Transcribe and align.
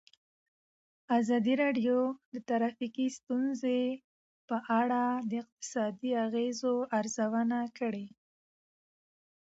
ازادي 1.17 1.53
راډیو 1.63 1.97
د 2.33 2.35
ټرافیکي 2.47 3.07
ستونزې 3.17 3.81
په 4.47 4.57
اړه 4.79 5.03
د 5.29 5.31
اقتصادي 5.43 6.11
اغېزو 6.25 6.75
ارزونه 6.99 7.59
کړې. 7.77 8.05